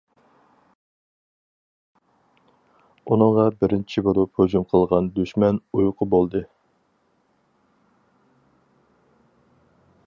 [3.11, 6.45] ئۇنىڭغا بىرىنچى بولۇپ ھۇجۇم قىلغان« دۈشمەن» ئۇيقۇ بولدى.